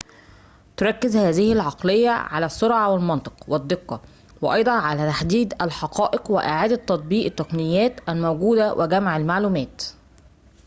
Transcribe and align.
تركز 0.77 1.17
هذه 1.17 1.53
العقلية 1.53 2.09
على 2.09 2.45
السرعة 2.45 2.91
والمنطق 2.93 3.33
والدقة 3.47 4.01
وأيضاً 4.41 4.71
على 4.71 5.07
تحديد 5.07 5.53
الحقائق 5.61 6.31
وإعادة 6.31 6.75
تطبيق 6.75 7.25
التقنيات 7.25 7.99
الموجودة 8.09 8.73
وجمع 8.73 9.17
المعلومات 9.17 9.83